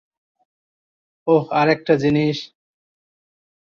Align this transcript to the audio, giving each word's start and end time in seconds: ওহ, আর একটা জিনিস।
ওহ, 1.27 1.43
আর 1.51 1.67
একটা 1.69 1.93
জিনিস। 1.95 2.37